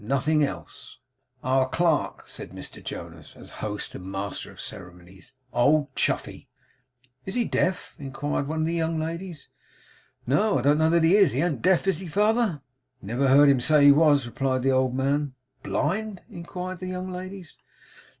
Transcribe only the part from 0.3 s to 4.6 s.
else. 'Our clerk,' said Mr Jonas, as host and master of